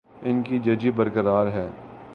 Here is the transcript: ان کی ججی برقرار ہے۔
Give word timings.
ان 0.21 0.41
کی 0.41 0.59
ججی 0.59 0.91
برقرار 0.91 1.47
ہے۔ 1.47 1.67